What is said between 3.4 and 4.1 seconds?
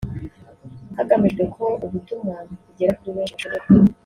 bashoboka